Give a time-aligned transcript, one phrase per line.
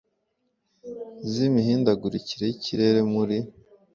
[1.31, 3.37] Z’imihindagurikire y’ikirere muri